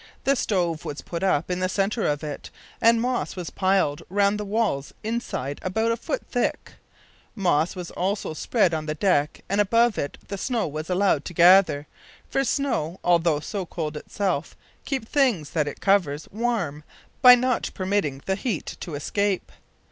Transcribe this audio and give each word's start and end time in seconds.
The 0.23 0.35
stove 0.35 0.83
was 0.83 1.01
put 1.01 1.21
up 1.21 1.51
in 1.51 1.59
the 1.59 1.69
centre 1.69 2.07
of 2.07 2.23
it, 2.23 2.49
and 2.81 2.99
moss 2.99 3.35
was 3.35 3.51
piled 3.51 4.01
round 4.09 4.39
the 4.39 4.43
walls 4.43 4.95
inside 5.03 5.59
about 5.61 5.91
a 5.91 5.95
foot 5.95 6.23
thick. 6.25 6.71
Moss 7.35 7.75
was 7.75 7.91
also 7.91 8.33
spread 8.33 8.73
on 8.73 8.87
the 8.87 8.95
deck, 8.95 9.41
and 9.47 9.61
above 9.61 9.99
it 9.99 10.17
the 10.27 10.39
snow 10.39 10.67
was 10.67 10.89
allowed 10.89 11.23
to 11.25 11.35
gather, 11.35 11.85
for 12.27 12.43
snow, 12.43 12.99
although 13.03 13.39
so 13.39 13.63
cold 13.63 13.95
itself, 13.95 14.57
keeps 14.85 15.07
things 15.07 15.51
that 15.51 15.67
it 15.67 15.81
covers 15.81 16.27
warm, 16.31 16.83
by 17.21 17.35
not 17.35 17.69
permitting 17.75 18.23
the 18.25 18.33
heat 18.33 18.77
to 18.79 18.95
escape. 18.95 19.51